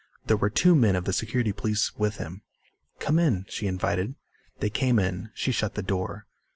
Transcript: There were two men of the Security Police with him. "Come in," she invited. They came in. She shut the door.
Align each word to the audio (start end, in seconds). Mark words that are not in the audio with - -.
There 0.25 0.35
were 0.35 0.49
two 0.49 0.73
men 0.75 0.95
of 0.95 1.05
the 1.05 1.13
Security 1.13 1.51
Police 1.51 1.95
with 1.95 2.17
him. 2.17 2.41
"Come 2.97 3.19
in," 3.19 3.45
she 3.47 3.67
invited. 3.67 4.15
They 4.57 4.71
came 4.71 4.97
in. 4.97 5.29
She 5.35 5.51
shut 5.51 5.75
the 5.75 5.83
door. 5.83 6.25